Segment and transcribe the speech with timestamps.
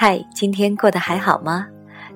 [0.00, 1.66] 嗨，今天过得还好吗？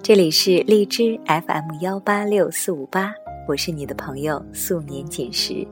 [0.01, 3.13] 这里是荔枝 FM 幺八六四五八，
[3.49, 5.67] 我是你的朋友素年锦时。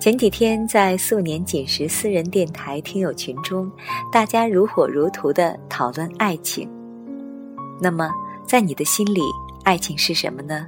[0.00, 3.70] 前几天在素年锦时私人电台听友群中，
[4.10, 6.66] 大家如火如荼的讨论爱情。
[7.78, 8.10] 那么，
[8.46, 9.20] 在你的心里，
[9.62, 10.66] 爱情是什么呢？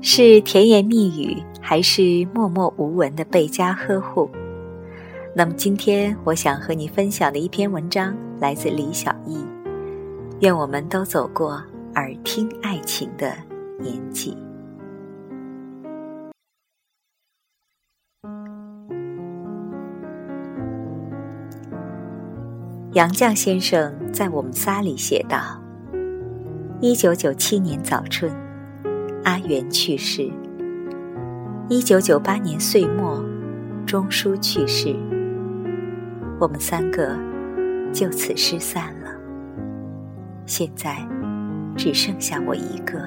[0.00, 4.28] 是甜言蜜语，还是默默无闻的倍加呵护？
[5.36, 9.38] 那么今天我想和你分享的一篇文章来自李小艺。
[10.40, 11.62] 愿我们都走过
[11.94, 13.32] 耳听爱情的
[13.78, 14.36] 年纪。
[22.94, 25.38] 杨绛先生在《我们仨》里写道
[26.82, 28.28] ：“一九九七年早春，
[29.22, 30.32] 阿元去世；
[31.68, 33.24] 一九九八年岁末，
[33.86, 34.96] 钟书去世。”
[36.40, 37.16] 我们三个
[37.92, 39.10] 就此失散了。
[40.46, 40.96] 现在
[41.76, 43.00] 只剩下我一个。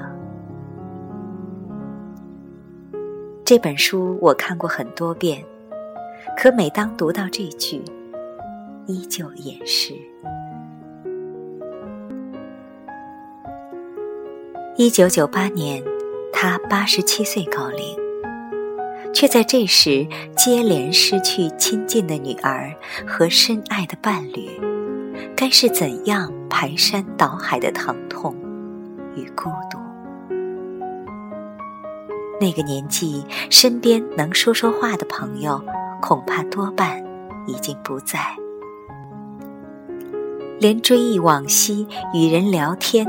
[3.44, 5.44] 这本书我看过很多遍，
[6.36, 7.82] 可每当读到这句，
[8.86, 9.94] 依旧掩饰。
[14.76, 15.82] 一九九八年，
[16.32, 18.06] 他八十七岁高龄。
[19.14, 22.70] 却在这时接连失去亲近的女儿
[23.06, 24.46] 和深爱的伴侣，
[25.34, 28.34] 该是怎样排山倒海的疼痛
[29.14, 29.78] 与孤独？
[32.38, 35.62] 那个年纪，身边能说说话的朋友，
[36.02, 37.02] 恐怕多半
[37.46, 38.18] 已经不在，
[40.60, 43.06] 连追忆往昔、与人聊天，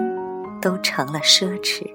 [0.62, 1.86] 都成了奢侈。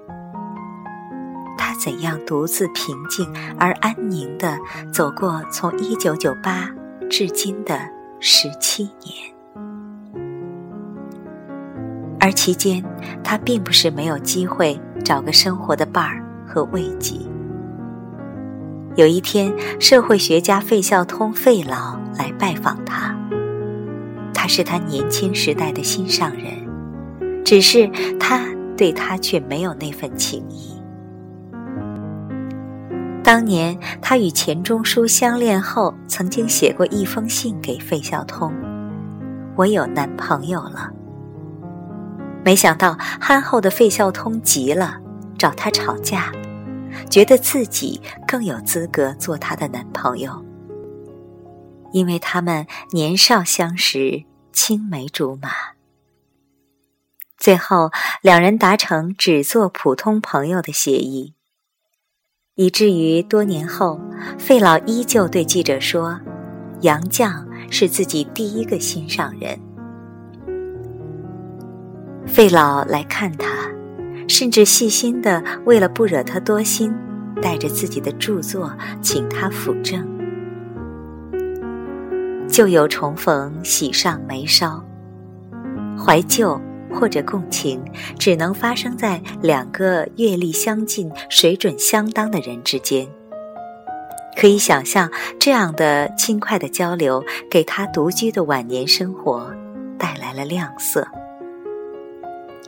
[1.57, 4.59] 他怎样独自平静而安宁地
[4.93, 6.69] 走过从一九九八
[7.09, 7.79] 至今的
[8.19, 9.32] 十七年？
[12.23, 12.81] 而期间，
[13.21, 17.17] 他并不是没有机会找个生活的伴儿和慰藉。
[18.95, 23.13] 有一天，社会学家费孝通费老来拜访他，
[24.33, 28.39] 他是他年轻时代的心上人，只是他
[28.77, 30.81] 对他却没有那份情谊。
[33.21, 38.53] 当年他与钱钟书相恋后，曾经写过一封信给费孝通
[39.57, 40.89] ：“我有男朋友了。”
[42.43, 44.99] 没想到憨厚的费孝通急了，
[45.37, 46.31] 找他吵架，
[47.09, 50.43] 觉得自己更有资格做她的男朋友，
[51.91, 55.49] 因为他们年少相识，青梅竹马。
[57.37, 61.33] 最后，两人达成只做普通朋友的协议。
[62.55, 63.99] 以至于多年后，
[64.37, 66.19] 费老依旧对记者说
[66.81, 69.59] ：“杨绛是自己第一个心上人。”
[72.33, 73.47] 费老来看他，
[74.27, 76.91] 甚至细心的为了不惹他多心，
[77.39, 78.73] 带着自己的著作
[79.03, 80.03] 请他辅政。
[82.47, 84.83] 旧友重逢，喜上眉梢，
[85.97, 86.59] 怀旧。
[86.95, 87.83] 或者共情，
[88.19, 93.07] 只能发生在两个阅历相近、水准相当的人之间。
[94.39, 99.51] 可以想象，这样的轻快的交流，给他独居的晚年生活
[99.97, 101.07] 带来了亮色。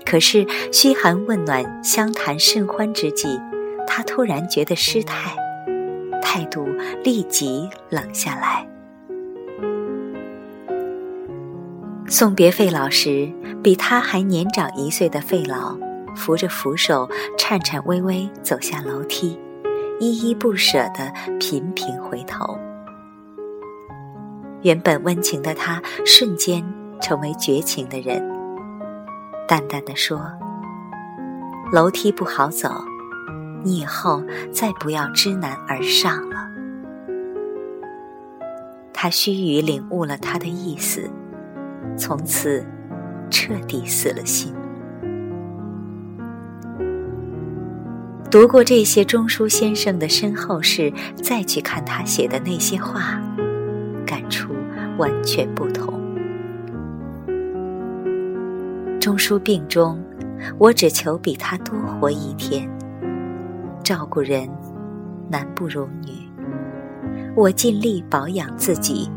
[0.06, 3.42] 可是嘘寒问暖、相谈甚欢之际，
[3.88, 5.36] 他突然觉得失态，
[6.22, 6.68] 态度
[7.04, 8.66] 立即冷下来。
[12.08, 13.30] 送别费老时，
[13.64, 15.76] 比他还年长一岁的费老
[16.16, 19.40] 扶着扶手，颤颤巍巍走下楼梯，
[20.00, 22.58] 依依不舍地频频回头。
[24.62, 26.64] 原本温情的他，瞬间
[27.02, 28.24] 成为绝情的人，
[29.48, 30.20] 淡淡的说
[31.72, 32.70] ：“楼梯不好走，
[33.64, 36.50] 你以后再不要知难而上了。”
[38.92, 41.10] 他须臾领悟了他的意思。
[41.98, 42.66] 从此，
[43.30, 44.54] 彻底死了心。
[48.32, 50.92] 读过这些钟书先生的身后事，
[51.22, 53.22] 再去看他写的那些话，
[54.06, 54.54] 感触
[54.98, 55.66] 完全不。
[59.06, 60.04] 钟书病中，
[60.58, 62.68] 我只求比他多活一天。
[63.84, 64.50] 照顾人，
[65.30, 66.28] 男不如女，
[67.36, 69.08] 我尽力保养自己，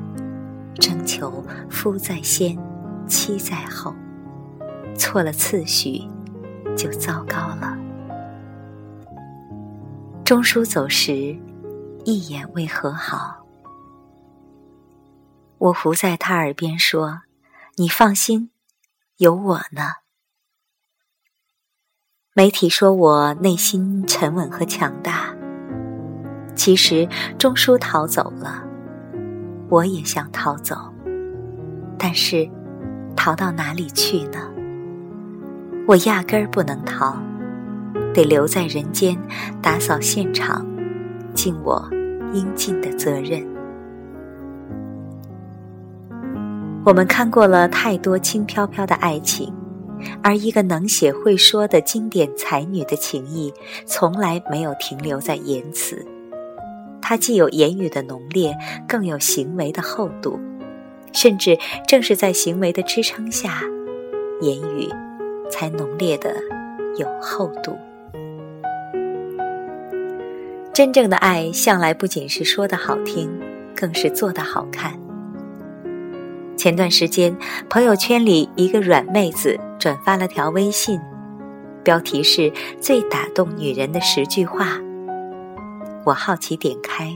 [0.74, 2.54] 征求夫在先。
[3.06, 3.94] 妻在后，
[4.94, 6.02] 错了次序，
[6.76, 7.74] 就糟糕了。
[10.22, 11.34] 钟书走时，
[12.04, 13.38] 一眼未和好。
[15.56, 17.22] 我伏在他耳边说
[17.78, 18.50] ：“你放心，
[19.18, 19.82] 有我呢。
[22.34, 25.34] 媒体说我内心沉稳和强大，
[26.54, 28.62] 其实钟书逃走了，
[29.68, 30.76] 我也想逃走，
[31.98, 32.48] 但是
[33.16, 34.48] 逃到哪里去呢？
[35.88, 37.20] 我压根儿不能逃，
[38.14, 39.20] 得留在人间
[39.60, 40.64] 打扫现场，
[41.34, 41.88] 尽我
[42.32, 43.44] 应尽的责任。
[46.84, 49.52] 我们看过了太多轻飘飘的爱情。
[50.22, 53.52] 而一个能写会说的经典才女的情谊，
[53.84, 56.06] 从来没有停留在言辞。
[57.02, 60.38] 它既有言语的浓烈，更有行为的厚度。
[61.12, 63.60] 甚至正是在行为的支撑下，
[64.40, 64.88] 言语
[65.50, 66.32] 才浓烈的
[66.96, 67.76] 有厚度。
[70.72, 73.28] 真正的爱，向来不仅是说的好听，
[73.74, 75.07] 更是做的好看。
[76.58, 77.34] 前段时间，
[77.70, 81.00] 朋友圈里一个软妹子转发了条微信，
[81.84, 84.80] 标题是最打动女人的十句话。
[86.04, 87.14] 我好奇点开，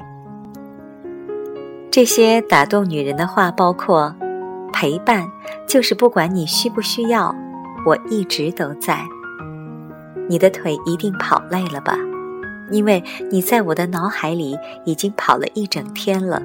[1.90, 4.14] 这些打动女人的话包括：
[4.72, 5.28] 陪伴
[5.66, 7.34] 就是不管你需不需要，
[7.84, 9.04] 我一直都在。
[10.28, 11.98] 你的腿一定跑累了吧？
[12.70, 16.40] 因为你在我的脑海里已经跑了一整天了。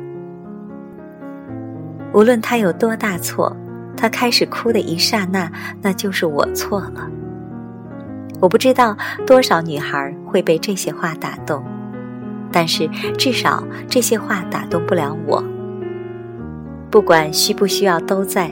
[2.17, 3.55] 无论他有多大错，
[3.95, 5.51] 他开始哭的一刹那，
[5.83, 7.07] 那就是我错了。
[8.39, 8.97] 我不知道
[9.27, 11.63] 多少女孩会被这些话打动，
[12.51, 12.87] 但是
[13.19, 15.43] 至少这些话打动不了我。
[16.89, 18.49] 不管需不需要都在，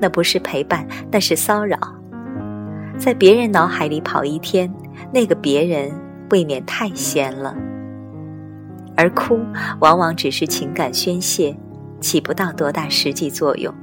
[0.00, 1.76] 那不是陪伴，那是骚扰。
[2.96, 4.72] 在别人脑海里跑一天，
[5.12, 5.92] 那个别人
[6.30, 7.54] 未免太闲了。
[8.96, 9.38] 而哭
[9.80, 11.54] 往往只是情感宣泄。
[12.04, 13.74] 起不到多大实际作用，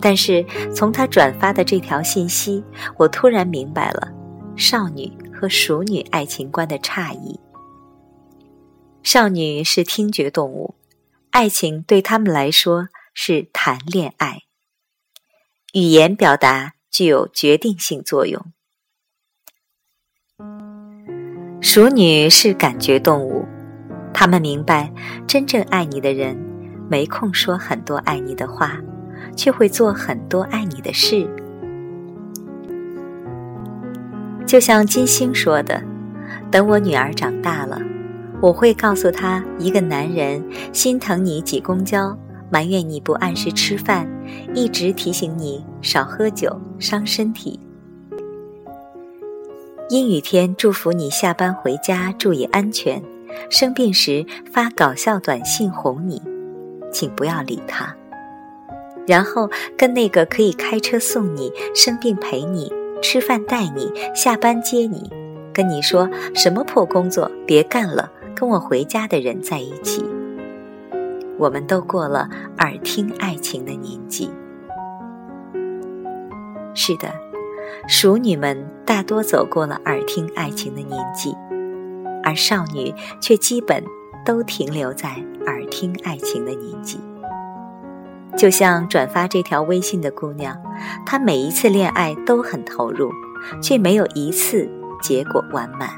[0.00, 0.42] 但是
[0.74, 2.64] 从他转发的这条信息，
[2.96, 4.10] 我突然明白了
[4.56, 7.38] 少女和熟女爱情观的差异。
[9.02, 10.76] 少女是听觉动物，
[11.30, 14.44] 爱情对他们来说是谈恋爱，
[15.74, 18.42] 语言表达具有决定性作用。
[21.60, 23.44] 熟女是感觉动物。
[24.14, 24.90] 他们明白，
[25.26, 26.38] 真正爱你的人，
[26.88, 28.78] 没空说很多爱你的话，
[29.36, 31.28] 却会做很多爱你的事。
[34.46, 35.82] 就像金星说的
[36.48, 37.80] ：“等我女儿长大了，
[38.40, 42.16] 我会告诉她，一个男人心疼你挤公交，
[42.50, 44.08] 埋怨你不按时吃饭，
[44.54, 47.58] 一直提醒你少喝酒，伤身体。
[49.90, 53.02] 阴雨天祝福你下班回家注意安全。”
[53.50, 56.22] 生病时发搞笑短信哄你，
[56.92, 57.94] 请不要理他。
[59.06, 62.72] 然后跟那个可以开车送你、生病陪你、
[63.02, 65.10] 吃饭带你、下班接你、
[65.52, 70.04] 跟你说什么破工作别干了，跟我回家的人在一起。
[71.36, 74.30] 我们都过了耳听爱情的年纪。
[76.74, 77.12] 是的，
[77.86, 81.34] 熟女们大多走过了耳听爱情的年纪。
[82.24, 83.84] 而少女却基本
[84.24, 86.98] 都停留在耳听爱情的年纪，
[88.36, 90.56] 就像转发这条微信的姑娘，
[91.04, 93.12] 她每一次恋爱都很投入，
[93.62, 94.68] 却没有一次
[95.02, 95.90] 结果完满。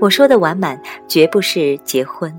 [0.00, 2.34] 我说的完满，绝不是结婚，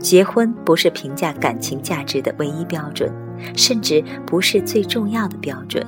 [0.00, 3.12] 结婚不是评价感情价值的唯一标准，
[3.56, 5.86] 甚至不是最重要的标准。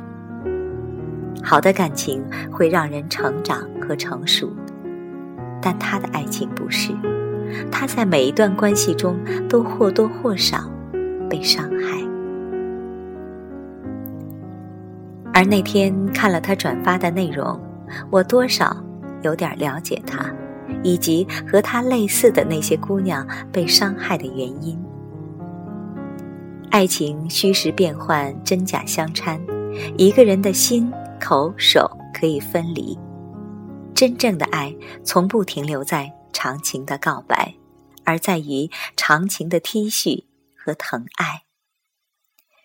[1.43, 4.49] 好的感情会让人成长和成熟。
[5.61, 6.93] 但他的爱情不是，
[7.71, 10.71] 他在每一段关系中都或多或少
[11.29, 12.03] 被伤害。
[15.33, 17.61] 而那天看了他转发的内容，
[18.11, 18.75] 我多少
[19.23, 20.33] 有点了解他，
[20.83, 24.79] 以及和他类似的那些姑娘被伤害的原因。
[26.71, 29.41] 爱情虚实变幻，真假相掺，
[29.97, 32.99] 一个人的心、口、手可以分离。
[33.97, 37.55] 真正的爱从不停留在长情的告白，
[38.05, 41.45] 而在于长情的体恤和疼爱。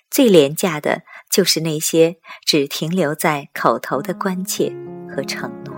[0.09, 4.75] 最廉价的就是那些只停留在口头的关切
[5.07, 5.73] 和承诺。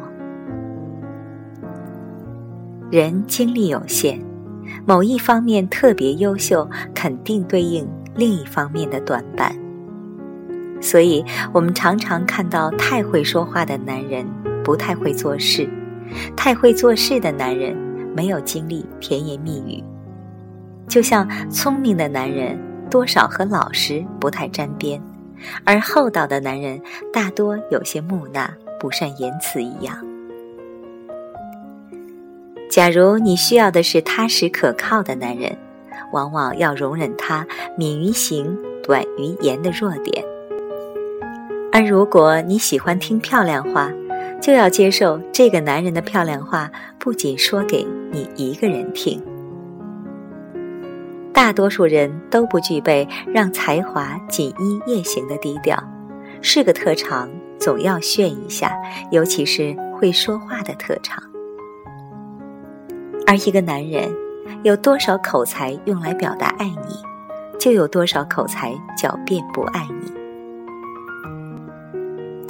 [2.92, 4.20] 人精力有限，
[4.88, 9.56] 某一方面特别优秀，肯定对应另一方面的短板。
[10.82, 14.28] 所以我们常常看到太会说话的男人。
[14.64, 15.70] 不太会做事，
[16.36, 17.76] 太会做事的男人
[18.16, 19.84] 没有经历甜言蜜语，
[20.88, 22.58] 就像聪明的男人
[22.90, 25.02] 多少和老实不太沾边，
[25.64, 29.96] 而厚道的男人大多有些木讷，不善言辞一样。
[32.70, 35.56] 假如你需要的是踏实可靠的男人，
[36.12, 37.46] 往往要容忍他
[37.78, 40.24] 敏于行、短于言的弱点；
[41.72, 43.92] 而如果你喜欢听漂亮话，
[44.44, 46.70] 就要接受这个男人的漂亮话
[47.00, 49.24] 不仅说给你一个人听。
[51.32, 55.82] 大多数人都不具备让才华锦衣夜行的低调，
[56.42, 58.76] 是个特长，总要炫一下，
[59.12, 61.24] 尤其是会说话的特长。
[63.26, 64.14] 而一个男人
[64.64, 70.23] 有多少口才用来表达爱你，就有多少口才狡辩不爱你。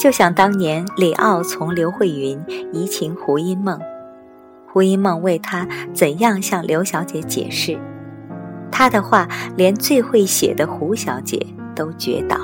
[0.03, 2.38] 就像当年李奥从刘慧云
[2.74, 3.79] 移情胡因梦，
[4.67, 7.79] 胡因梦为他怎样向刘小姐解释，
[8.69, 12.36] 他的话连最会写的胡小姐都觉倒。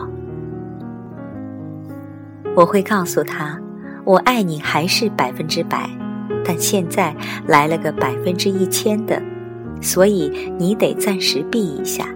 [2.56, 3.60] 我会告诉他，
[4.06, 5.90] 我爱你还是百分之百。
[6.46, 7.14] 但现在
[7.46, 9.22] 来了个百分之一千的，
[9.82, 12.08] 所以你得暂时避一下。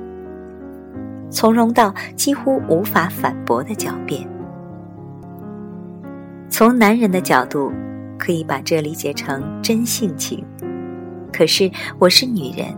[1.30, 4.26] 从容到几乎无法反驳的狡辩。
[6.54, 7.72] 从男人的角度，
[8.20, 10.38] 可以把这理解成真性情；
[11.36, 12.78] 可是我是女人，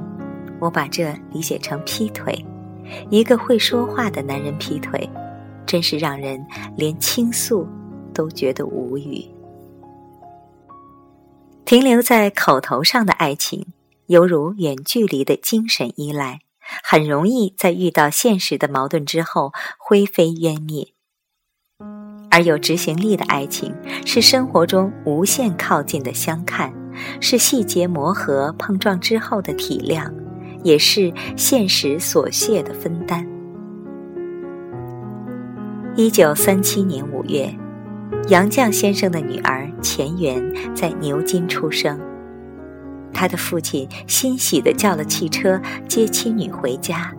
[0.62, 2.34] 我把这理解成劈腿。
[3.10, 5.10] 一个会说话的男人劈腿，
[5.66, 6.42] 真是让人
[6.78, 7.68] 连倾诉
[8.14, 9.22] 都觉得无语。
[11.66, 13.68] 停留在口头上的爱情，
[14.06, 16.40] 犹如远距离的精神依赖，
[16.82, 20.95] 很容易在遇到现实的矛盾之后灰飞烟灭；
[22.36, 23.74] 而有执行力的爱情，
[24.06, 26.74] 是生活中无限靠近的相看，
[27.22, 30.12] 是细节磨合碰撞之后的体谅，
[30.62, 33.26] 也是现实所屑的分担。
[35.96, 37.50] 一九三七年五月。
[38.28, 42.00] 杨绛先生的女儿钱媛在牛津出生，
[43.14, 47.14] 他的父亲欣喜地叫了汽车接妻女回家。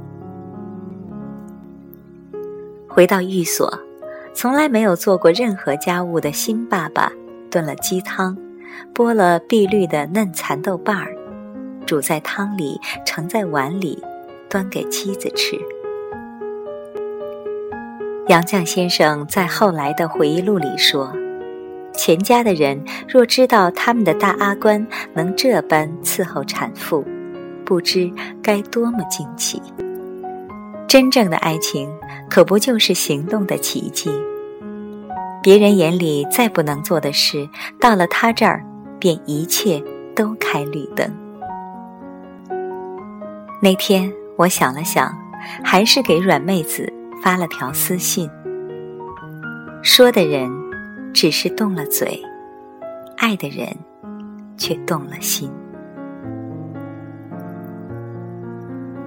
[2.89, 3.79] 回到寓所，
[4.37, 7.11] 从来没有做过任何家务的新爸爸
[7.51, 8.37] 炖了鸡汤，
[8.95, 11.17] 剥了碧绿的嫩蚕豆瓣儿，
[11.87, 13.99] 煮在汤里，盛在碗里，
[14.51, 15.57] 端给妻子吃。
[18.29, 21.11] 杨绛先生在后来的回忆录里说
[21.97, 22.79] ：“钱家的人
[23.09, 27.03] 若知道他们的大阿官能这般伺候产妇，
[27.65, 28.13] 不知
[28.43, 29.63] 该多么惊奇。
[30.89, 31.91] 真正的爱情，
[32.31, 34.11] 可不就是行动的奇迹？
[35.43, 37.49] 别人眼里再不能做的事，
[37.81, 38.65] 到了他这儿，
[38.99, 39.83] 便一切
[40.15, 41.11] 都开绿灯。”
[43.63, 45.13] 那天我想了想，
[45.65, 46.93] 还是给软妹子。
[47.23, 48.31] 发了条私信，
[49.83, 50.49] 说的人
[51.13, 52.23] 只是动了嘴，
[53.17, 53.67] 爱的人
[54.57, 55.51] 却动了心。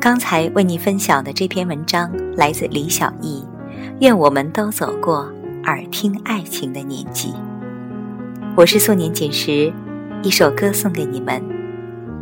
[0.09, 3.45] 刚才为你分享的这篇文章来自李小艺，
[4.01, 5.31] 愿我们都走过
[5.65, 7.31] 耳听爱情的年纪。
[8.57, 9.71] 我是素年锦时，
[10.23, 11.39] 一首歌送给你们。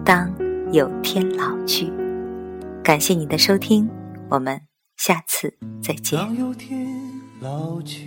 [0.04, 0.30] 当
[0.74, 1.90] 有天老去，
[2.84, 3.90] 感谢你的收听，
[4.28, 4.60] 我们。
[4.98, 6.20] 下次再见。
[6.20, 6.86] 当有天
[7.40, 8.06] 老去，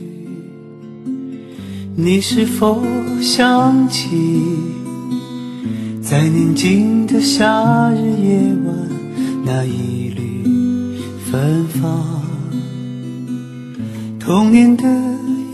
[1.96, 2.82] 你是否
[3.22, 4.10] 想起，
[6.02, 8.50] 在宁静的夏日夜，
[9.52, 10.45] 那一缕
[11.26, 12.23] 芬芳，
[14.21, 14.85] 童年的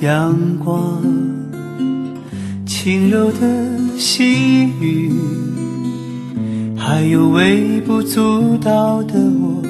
[0.02, 1.02] 阳光，
[2.66, 3.38] 轻柔的
[3.96, 5.10] 细雨，
[6.76, 9.62] 还有微不足道的我，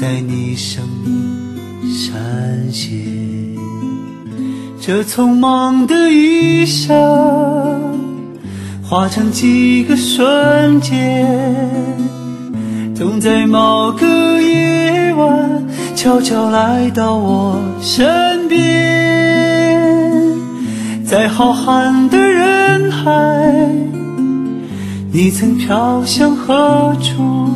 [0.00, 1.12] 在你生命。
[1.92, 2.14] 闪
[2.70, 2.88] 现，
[4.80, 6.96] 这匆忙的一生，
[8.80, 11.26] 化成几个瞬间，
[13.02, 14.06] 总在某个
[14.40, 15.66] 夜晚，
[15.96, 18.56] 悄悄来到我身边，
[21.04, 23.10] 在浩瀚的人海，
[25.10, 27.50] 你曾飘向何处？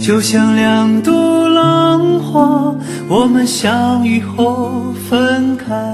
[0.00, 2.74] 就像两朵浪花，
[3.06, 5.93] 我们相遇后分开。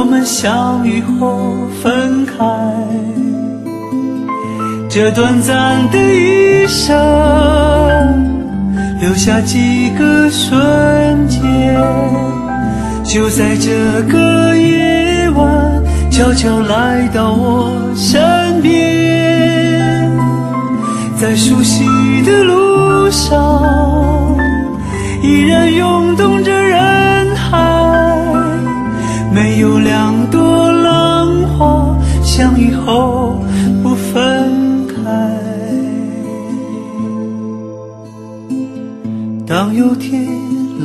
[0.00, 2.34] 我们相遇后分开。
[4.88, 6.96] 这短暂的一生，
[9.00, 11.42] 留下几个瞬间，
[13.02, 20.08] 就在这个夜晚，悄悄来到我身边，
[21.16, 21.84] 在熟悉
[22.24, 24.36] 的路上，
[25.24, 26.47] 依然涌动着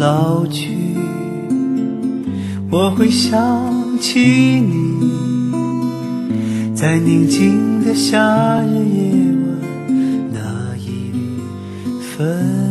[0.03, 0.75] 老去，
[2.69, 3.39] 我会想
[4.01, 4.19] 起
[4.60, 5.00] 你，
[6.75, 9.62] 在宁静的夏日夜晚，
[10.33, 11.39] 那一缕
[12.01, 12.62] 芬。